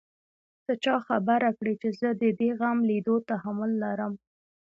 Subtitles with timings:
[0.65, 4.13] ته چا خبره کړې چې زه د دې غم ليدو تحمل لرم.